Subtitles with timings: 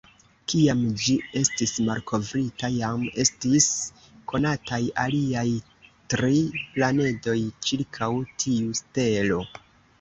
[0.51, 3.67] Kiam ĝi estis malkovrita, jam estis
[4.33, 5.45] konataj aliaj
[6.15, 7.39] tri planedoj
[7.69, 8.13] ĉirkaŭ
[8.45, 9.43] tiu stelo.